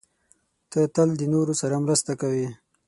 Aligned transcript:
ته 0.71 0.79
تل 0.95 1.09
د 1.17 1.21
نورو 1.33 1.53
سره 1.61 1.75
مرسته 1.85 2.11
کوې. 2.21 2.47